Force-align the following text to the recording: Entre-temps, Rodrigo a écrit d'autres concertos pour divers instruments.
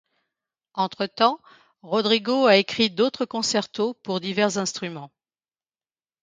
Entre-temps, 0.73 1.39
Rodrigo 1.83 2.47
a 2.47 2.55
écrit 2.55 2.89
d'autres 2.89 3.25
concertos 3.25 3.93
pour 4.01 4.19
divers 4.19 4.57
instruments. 4.57 5.11